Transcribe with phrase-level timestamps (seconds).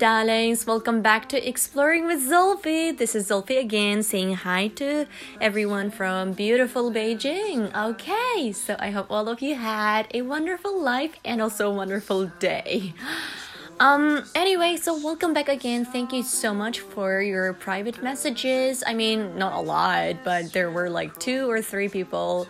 [0.00, 0.66] darlings.
[0.66, 2.90] Welcome back to Exploring with Sophie.
[2.90, 5.06] This is Sophie again, saying hi to
[5.42, 7.70] everyone from beautiful Beijing.
[7.76, 12.32] Okay, so I hope all of you had a wonderful life and also a wonderful
[12.38, 12.94] day.
[13.78, 15.84] Um, anyway, so welcome back again.
[15.84, 18.82] Thank you so much for your private messages.
[18.86, 22.48] I mean, not a lot, but there were like two or three people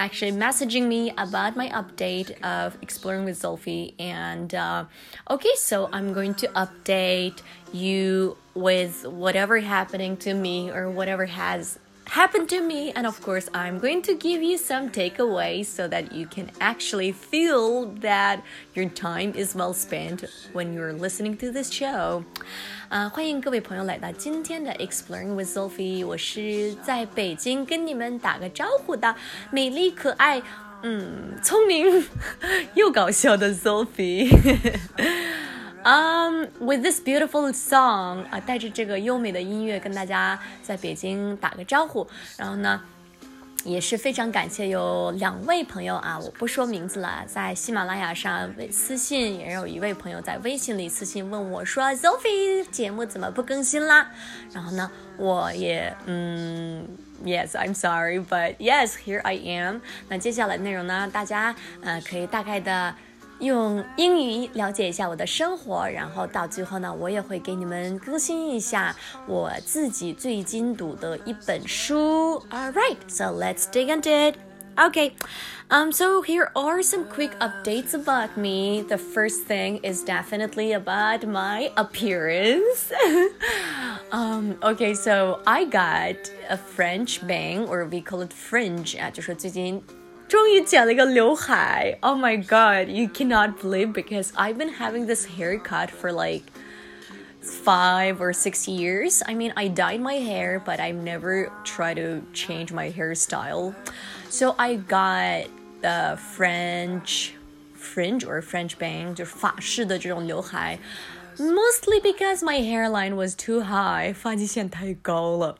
[0.00, 3.94] actually messaging me about my update of exploring with Sophie.
[3.98, 4.86] And uh,
[5.28, 11.78] okay, so I'm going to update you with whatever happening to me or whatever has
[12.09, 16.13] happened to me and of course i'm going to give you some takeaways so that
[16.13, 18.41] you can actually feel that
[18.75, 22.23] your time is well spent when you're listening to this show
[22.87, 29.15] 啊、欢迎各位朋友来到今天的 Exploring with Sophie，我是在北京跟你们打个招呼的
[29.51, 30.41] 美丽可爱，
[30.83, 32.05] 嗯，聪明
[32.75, 34.29] 又搞笑的 Sophie。
[35.82, 42.06] Um, with this beautiful song 啊，带着这个优美的音乐跟大家在北京打个招呼。
[42.36, 42.82] 然后呢，
[43.64, 54.10] 也是非常感谢有两位朋友啊，我不说名字了，在喜马拉雅上私信，也有一位朋友在微信里私信问我说：“Sophie 节目怎么不更新啦？”
[54.52, 56.86] 然后呢，我也嗯
[57.24, 59.80] ，Yes, I'm sorry, but yes, here I am。
[60.10, 62.94] 那接下来内容呢，大家呃可以大概的。
[63.39, 68.95] 用英语了解一下我的生活，然后到最后呢，我也会给你们更新一下
[69.27, 72.41] 我自己最近读的一本书。
[72.49, 74.35] All right, so let's dig into it.
[74.77, 75.13] Okay,
[75.69, 78.81] um, so here are some quick updates about me.
[78.81, 82.91] The first thing is definitely about my appearance.
[84.11, 86.15] um, okay, so I got
[86.49, 89.81] a French bang, or we call it fringe 啊，就说最近
[90.29, 91.97] 终于剪了一个刘海。
[92.01, 96.43] Oh my god, you cannot believe because I've been having this haircut for like
[97.41, 99.21] five or six years.
[99.27, 103.75] I mean, I dyed my hair, but I've never tried to change my hairstyle.
[104.29, 105.47] So I got
[105.81, 107.33] the French
[107.75, 110.79] fringe or French bang, 就是法式的这种刘海。
[111.37, 115.57] Mostly because my hairline was too high, 发际线太高了。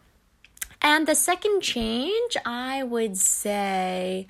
[0.82, 4.28] And the second change, I would say,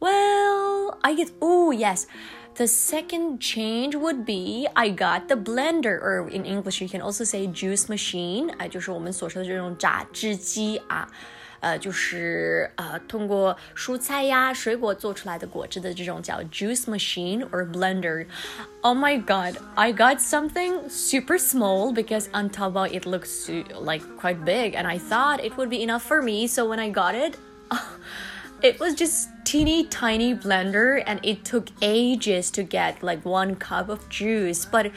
[0.00, 2.06] well, I get, oh, yes.
[2.56, 7.24] The second change would be I got the blender, or in English you can also
[7.24, 11.08] say juice machine，啊，就是我们所说的这种榨汁机啊。
[11.60, 18.26] 呃，就是呃，通过蔬菜呀、水果做出来的果汁的这种叫 juice machine or blender.
[18.80, 24.42] Oh my god, I got something super small because on Taobao it looks like quite
[24.42, 26.46] big, and I thought it would be enough for me.
[26.46, 27.36] So when I got it,
[28.61, 33.89] it was just teeny tiny blender, and it took ages to get like one cup
[33.89, 34.91] of juice, but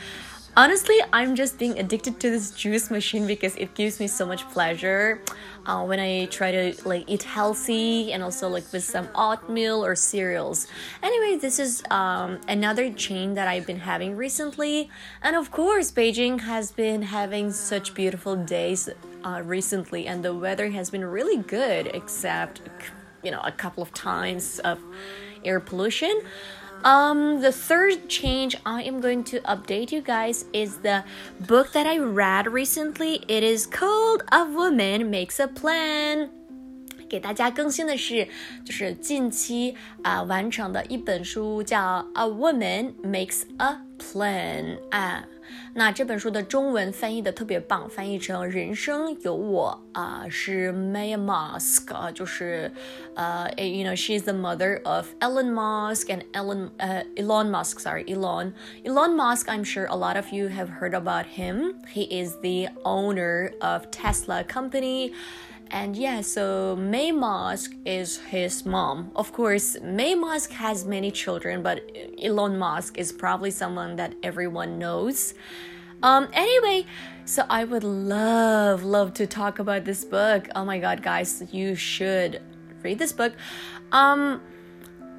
[0.58, 4.42] honestly i'm just being addicted to this juice machine because it gives me so much
[4.48, 5.22] pleasure.
[5.66, 9.94] Uh, when i try to like eat healthy and also like with some oatmeal or
[9.94, 10.66] cereals.
[11.00, 14.90] Anyway this is um, another chain that i've been having recently.
[15.22, 18.88] And of course beijing has been having such beautiful days
[19.22, 22.62] uh, recently and the weather has been really good except
[23.22, 24.78] you know a couple of times of
[25.44, 26.20] air pollution
[26.84, 31.04] um, the third change I am going to update you guys is the
[31.40, 33.24] book that I read recently.
[33.26, 36.37] It is called A Woman Makes a Plan.
[37.09, 38.27] 给大家更新的是，
[38.65, 45.25] 就是近期啊、呃、完成的一本书，叫《A Woman Makes a Plan》啊。
[45.75, 52.71] 那这本书的中文翻译的特别棒，翻译成“人生有我”啊，是 Maya Musk 啊，就是
[53.13, 59.15] 呃，you know she's the mother of Elon Musk and Elon 呃 Elon Musk sorry Elon Elon
[59.15, 61.75] Musk I'm sure a lot of you have heard about him.
[61.93, 65.13] He is the owner of Tesla company.
[65.70, 69.10] And yeah, so Maye Musk is his mom.
[69.14, 71.82] Of course, Maye Musk has many children, but
[72.22, 75.34] Elon Musk is probably someone that everyone knows.
[76.02, 76.86] Um, anyway,
[77.24, 80.48] so I would love, love to talk about this book.
[80.54, 82.40] Oh my god, guys, you should
[82.82, 83.34] read this book.
[83.92, 84.40] Um,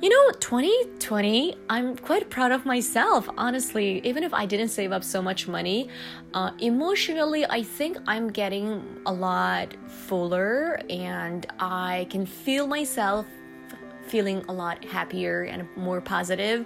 [0.02, 4.00] you know, 2020, I'm quite proud of myself, honestly.
[4.06, 5.90] Even if I didn't save up so much money,
[6.34, 13.26] uh, emotionally, I think I'm getting a lot fuller and I can feel myself
[14.08, 16.66] feeling a lot happier and more positive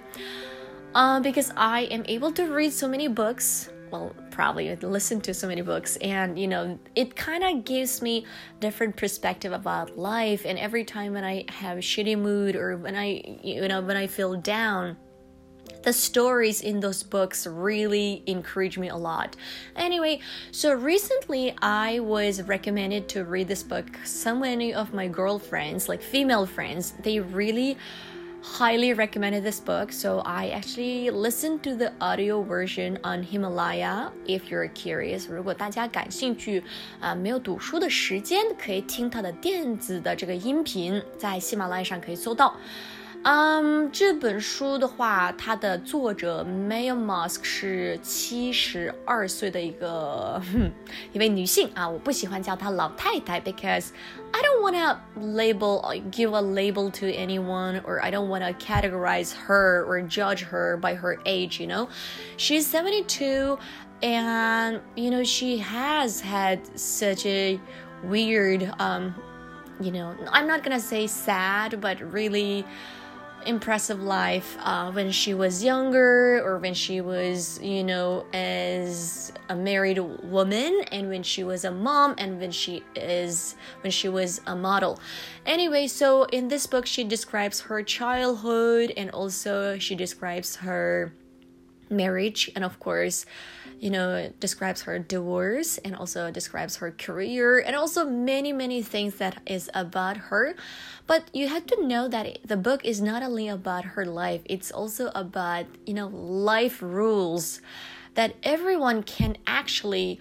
[0.94, 5.46] uh, because I am able to read so many books well probably listen to so
[5.46, 8.26] many books and you know it kind of gives me
[8.58, 13.22] different perspective about life and every time when i have shitty mood or when i
[13.42, 14.96] you know when i feel down
[15.84, 19.36] the stories in those books really encourage me a lot.
[19.76, 20.20] Anyway,
[20.50, 23.86] so recently I was recommended to read this book.
[24.04, 27.76] So many of my girlfriends, like female friends, they really
[28.43, 29.91] highly recommended this book.
[29.91, 34.11] So I actually listened to the audio version on Himalaya.
[34.25, 36.63] If you're curious，如果大家感兴趣
[36.99, 42.55] 啊、没有读书的时间，可以听它的电子的这个音频，在喜马拉雅上可以搜到。
[43.23, 50.41] 嗯，这本书的话，它的作者 Maya Musk 是七十二岁的一个
[51.11, 53.89] 一位女性啊，我不喜欢叫她老太太，because
[54.31, 55.81] I don't want to label
[56.11, 60.77] give a label to anyone or I don't want to categorize her or judge her
[60.77, 61.89] by her age, you know.
[62.37, 63.57] She's 72
[64.01, 67.59] and you know she has had such a
[68.05, 69.13] weird um
[69.81, 72.65] you know, I'm not going to say sad, but really
[73.46, 79.54] impressive life uh, when she was younger or when she was, you know, as a
[79.54, 84.40] married woman and when she was a mom and when she is when she was
[84.46, 84.98] a model.
[85.46, 91.12] Anyway, so in this book she describes her childhood and also she describes her
[91.90, 93.26] marriage and of course
[93.80, 99.16] you know describes her divorce and also describes her career and also many many things
[99.16, 100.54] that is about her.
[101.06, 104.70] But you have to know that the book is not only about her life it's
[104.70, 107.60] also about you know life rules
[108.14, 110.20] that everyone can actually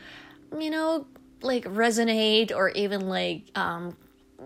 [0.57, 1.07] you know
[1.41, 3.95] like resonate or even like um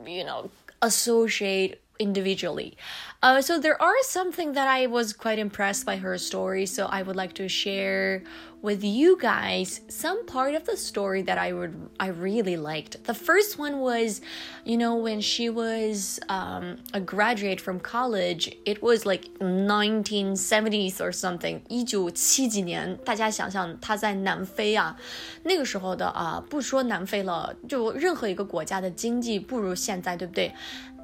[0.06, 0.50] you know
[0.82, 2.77] associate individually.
[3.23, 6.67] Uh, so there are something that I was quite impressed by her story.
[6.67, 8.25] So I would like to share
[8.61, 13.05] with you guys some part of the story that I would I really liked.
[13.05, 14.21] The first one was,
[14.65, 18.51] you know, when she was um, a graduate from college.
[18.65, 22.97] It was like 1970s or something，一九七几年。
[23.05, 24.97] 大家想想，她在南非啊，
[25.45, 30.53] 那个时候的啊，不说南非了，就任何一个国家的经济不如现在，对不对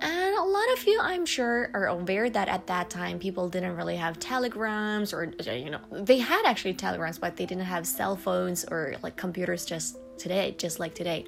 [0.04, 3.76] ？and a lot of you, I'm sure, are aware that at that time people didn't
[3.76, 8.16] really have telegrams or, you know, they had actually telegrams, but they didn't have cell
[8.16, 11.26] phones or like computers just today, just like today.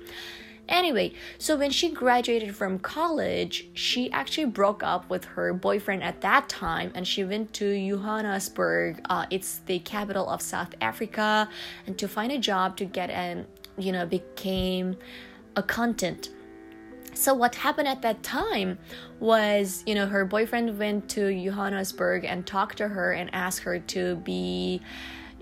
[0.68, 6.22] Anyway, so when she graduated from college, she actually broke up with her boyfriend at
[6.22, 9.00] that time and she went to Johannesburg.
[9.08, 11.48] Uh, it's the capital of South Africa,
[11.86, 13.46] and to find a job to get and,
[13.78, 14.98] you know, became
[15.56, 16.30] a content
[17.16, 18.78] so what happened at that time
[19.20, 23.80] was, you know, her boyfriend went to Johannesburg and talked to her and asked her
[23.80, 24.82] to be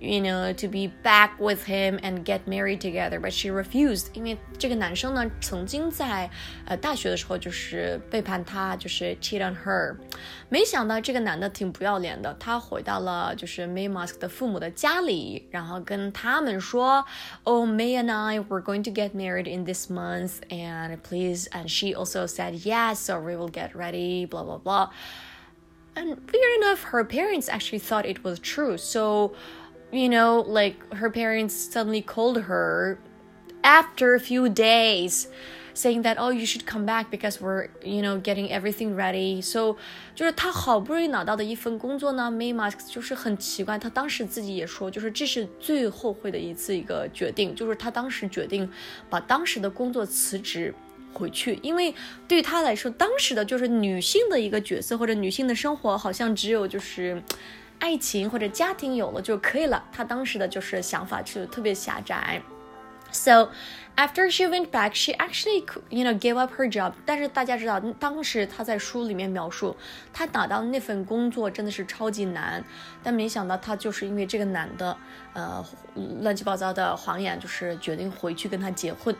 [0.04, 4.08] you know to be back with him and get married together, but she refused.
[4.14, 6.30] 因为这个男生呢，曾经在
[6.66, 9.96] 呃大学的时候就是背叛她，就是 cheat on her。
[10.50, 17.06] 没想到这个男的挺不要脸的，他回到了就是 Maye Musk 的父母的家里，然后跟他们说
[17.44, 21.96] ，Oh May and I were going to get married in this month, and please, and she
[21.96, 24.90] also said yes, so we will get ready, blah blah blah.
[25.96, 28.78] And weird enough, her parents actually thought it was true.
[28.78, 29.34] So
[29.94, 33.00] you know, like her parents suddenly called her
[33.64, 35.28] after a few days
[35.74, 39.76] saying that oh you should come back because we're you know getting everything ready so
[40.14, 48.70] 就是他好不容易拿到的一份工作呢 May Musk 就是很奇怪他当时自己也说就是这是最后悔的一次一个决定就是他当时决定
[49.10, 50.74] 把当时的工作辞职
[51.12, 51.94] 回去因为
[52.28, 57.22] 对他来说当时的就是女性的一个角色或者女性的生活好像只有就是
[57.83, 59.85] 爱情或者家庭有了就可以了。
[59.93, 62.43] 他当时的就是想法就特别狭窄。
[63.11, 63.49] So
[63.97, 66.93] after she went back, she actually you know gave up her job.
[67.07, 69.75] 但是大家知道，当时她在书里面描述，
[70.13, 72.63] 她拿到那份工作真的是超级难。
[73.03, 74.95] 但没想到她就是因为这个男的，
[75.33, 75.65] 呃，
[76.21, 79.17] 乱七八糟的谎言，就是决定回去跟他结婚。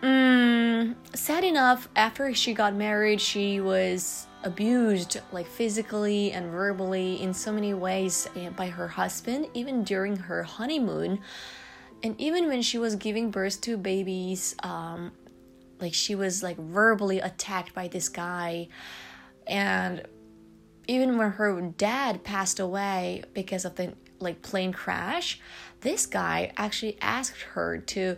[0.00, 7.33] Mm, sad enough, after she got married, she was abused, like physically and verbally, in
[7.33, 11.19] so many ways eh, by her husband, even during her honeymoon.
[12.01, 15.11] And even when she was giving birth to babies, um,
[15.79, 18.69] like she was like verbally attacked by this guy.
[19.45, 20.03] And
[20.87, 25.39] even when her dad passed away because of the like plane crash,
[25.81, 28.17] this guy actually asked her to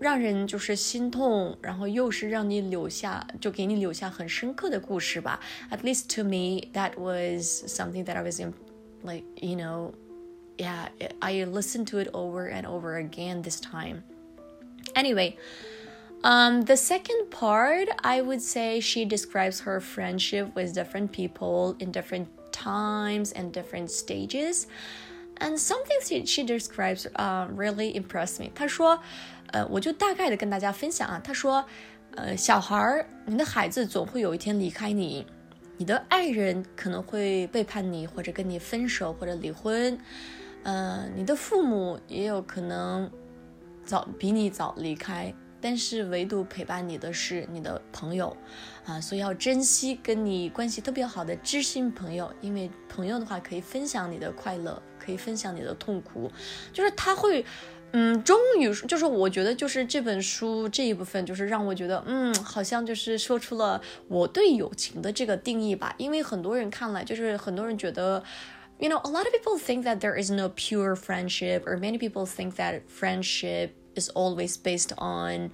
[0.00, 5.40] 让人就是心痛，然后又是让你留下就给你留下很深刻的故事吧。
[5.70, 8.52] At least to me, that was something that I was in,
[9.02, 9.92] like you know.
[10.58, 10.88] yeah,
[11.20, 14.04] I listened to it over and over again this time.
[14.94, 15.36] Anyway,
[16.24, 21.92] um, the second part, I would say she describes her friendship with different people in
[21.92, 24.66] different times and different stages.
[25.38, 28.50] And something she, she describes uh, really impressed me.
[28.54, 28.98] 她说，
[29.51, 31.21] 呃，我就大概的跟大家分享啊。
[31.23, 31.63] 他说，
[32.15, 35.25] 呃，小孩儿，你的孩子总会有一天离开你，
[35.77, 39.97] 你的爱人可能会背叛你，或者跟你分手，或者离婚。
[40.63, 43.09] 呃，你的父母也有可能
[43.83, 48.37] 早比你早离开，但是唯独陪伴你的是你的朋友，
[48.85, 56.31] 啊，所以要珍惜跟你关系特别好的知心朋友，因为朋友的话可以分享你的快乐，可以分享你的痛苦，
[56.71, 57.43] 就是他会，
[57.92, 68.22] 嗯，终于就是我觉得就是这本书这一部分就是让我觉得，嗯，好像就是说出了我对友情的这个定义吧，因为很多人看来就是很多人觉得。
[68.78, 72.26] you know, a lot of people think that there is no pure friendship, or many people
[72.26, 75.50] think that friendship is always based on,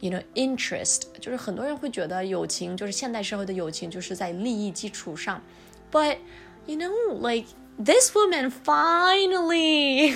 [0.00, 1.02] you know, interest.
[1.20, 5.42] 就是很多人会觉得友情就是现代社会的友情就是在利益基础上，
[5.90, 6.16] but
[6.64, 7.46] you know, like
[7.78, 10.14] this woman finally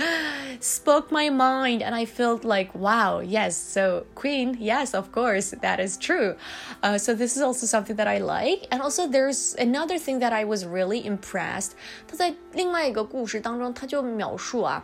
[0.59, 5.79] spoke my mind and i felt like wow yes so queen yes of course that
[5.79, 6.35] is true
[6.83, 10.33] uh, so this is also something that i like and also there's another thing that
[10.33, 11.71] i was really impressed
[12.07, 14.83] 他在另外一个故事当中他就描述啊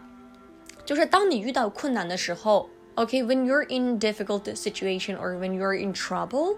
[0.85, 6.57] 就是当你遇到困难的时候 okay when you're in difficult situation or when you're in trouble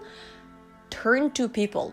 [0.88, 1.92] turn to people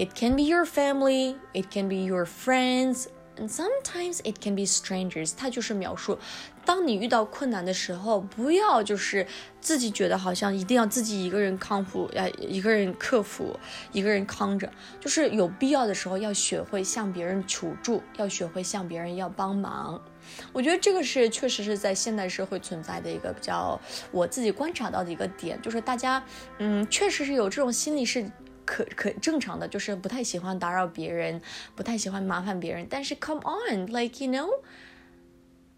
[0.00, 4.64] It can be your family, it can be your friends, and sometimes it can be
[4.64, 5.34] strangers.
[5.36, 6.18] 它就是描述，
[6.64, 9.26] 当你遇到困难的时候，不要就是
[9.60, 13.54] 自己觉得好像一定要自己一个人康复，要一个人克服，
[13.92, 14.70] 一个人扛着。
[14.98, 20.00] 就是有必要的时候要学会向别人求助，要学会向别人要帮忙。
[20.52, 23.78] 我觉得这个是确实是在现代社会存在的一个比较
[24.12, 26.22] 我自己观察到的一个点，就是大家
[26.58, 28.30] 嗯，确实是有这种心理是。
[28.70, 31.42] 可可正常的，就是不太喜欢打扰别人，
[31.74, 32.86] 不太喜欢麻烦别人。
[32.88, 34.48] 但是，come on，like you know。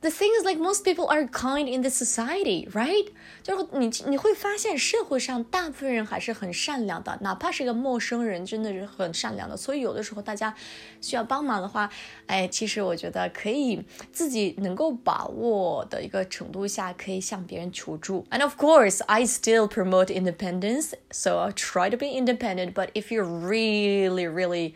[0.02, 3.08] The thing is, like most people are kind in the society, right?
[3.42, 9.58] 就是你你会发现社会上大部分人还是很善良的，哪怕是一个陌生人，真的是很善良的。
[9.58, 10.54] 所以有的时候大家
[11.02, 11.90] 需要帮忙的话，
[12.28, 13.84] 哎，其实我觉得可以
[14.14, 18.24] 自己能够把握的一个程度下，可以向别人求助。
[18.30, 22.74] And of course, I still promote independence, so I try to be independent.
[22.74, 24.76] But if you're really, really,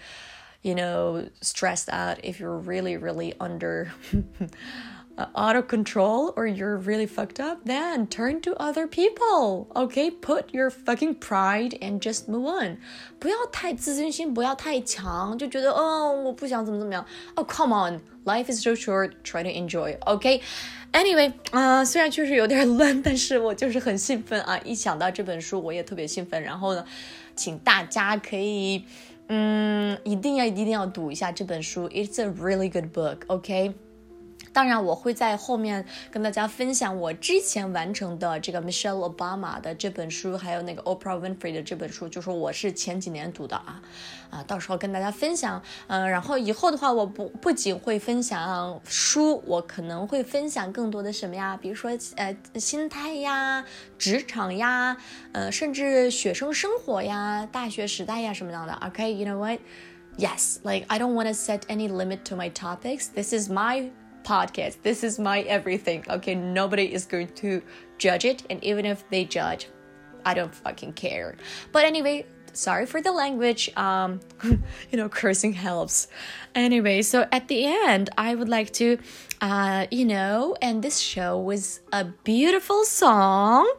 [0.63, 3.91] you know, stressed out, if you're really, really under
[5.17, 9.67] uh, out of control or you're really fucked up, then turn to other people.
[9.75, 12.77] Okay, put your fucking pride and just move on.
[13.19, 17.05] 不要太自尊心，不要太强，就觉得哦，我不想怎么怎么样。
[17.35, 19.11] Oh, come on, life is so short.
[19.23, 19.97] Try to enjoy.
[19.99, 20.41] Okay.
[20.93, 24.59] Anyway，啊、呃，虽然确实有点乱，但是我就是很兴奋啊！
[24.65, 26.43] 一想到这本书，我也特别兴奋。
[26.43, 26.83] 然后呢，
[27.33, 28.83] 请大家可以，
[29.29, 31.87] 嗯，一定要一定要读一下这本书。
[31.87, 33.19] It's a really good book.
[33.27, 33.73] Okay.
[34.55, 43.81] 当然，我会在后面跟大家分享我之前完成的这个 Michelle Obama 的这本书，还有那个 Oprah Winfrey 的这本书，就是我是前几年读的啊
[44.29, 45.61] 啊，到时候跟大家分享。
[45.87, 51.55] 嗯，然后以后的话，我不不仅会分享书，我可能会分享更多的什么呀？
[51.55, 53.63] 比如说呃，心态呀，
[53.97, 54.97] 职场呀，
[55.31, 58.73] 呃，甚至学生生活呀，大学时代呀什么样的。
[58.85, 59.59] OK，you know what?
[60.17, 63.07] Yes, like I don't want to set any limit to my topics.
[63.15, 63.89] This is my
[64.26, 64.82] podcast.
[64.82, 66.04] This is my everything.
[66.10, 67.62] Okay, nobody is going to
[67.98, 69.68] judge it, and even if they judge,
[70.24, 71.36] I don't fucking care.
[71.72, 73.70] But anyway, sorry for the language.
[73.76, 76.08] Um, you know, cursing helps.
[76.54, 78.98] Anyway, so at the end, I would like to,
[79.40, 83.72] uh, you know, end this show with a beautiful song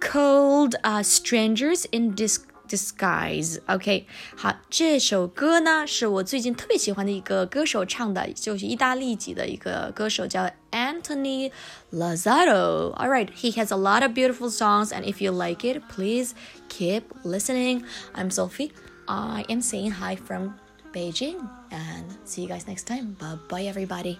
[0.00, 11.51] called uh, "Strangers in Disc." Disguise。OK，好，这首歌呢是我最近特别喜欢的一个歌手唱的，就是意大利籍的一个歌手，叫 Anthony
[11.91, 12.93] Lazaro.
[12.93, 16.33] All right, he has a lot of beautiful songs, and if you like it, please
[16.69, 17.83] keep listening.
[18.13, 18.71] I'm Sophie.
[19.07, 20.53] I am saying hi from
[20.93, 21.37] Beijing,
[21.71, 23.15] and see you guys next time.
[23.19, 24.19] Bye bye, everybody.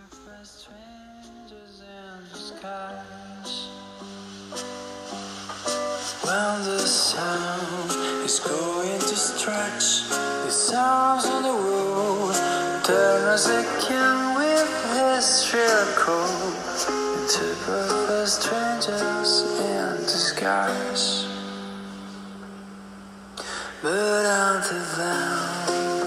[2.59, 3.69] skies.
[6.23, 10.08] When the sun is going to stretch
[10.46, 12.34] his arms on the road,
[12.82, 16.26] turn he can with his shrill call
[17.20, 21.26] into perfect strangers in disguise.
[23.82, 26.06] But until then,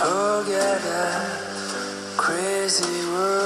[0.00, 3.43] forget that crazy world.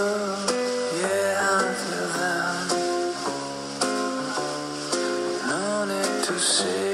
[6.38, 6.87] Say